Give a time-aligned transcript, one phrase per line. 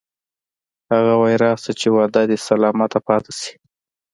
[0.93, 3.53] هغه وایی راشه چې وعده دې سلامته پاتې شي